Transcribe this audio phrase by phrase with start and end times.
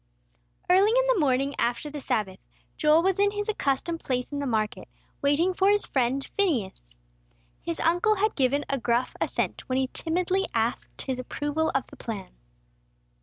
[0.67, 2.39] EARLY in the morning after the Sabbath,
[2.75, 4.87] Joel was in his accustomed place in the market,
[5.21, 6.95] waiting for his friend Phineas.
[7.61, 11.97] His uncle had given a gruff assent, when he timidly asked his approval of the
[11.97, 12.31] plan.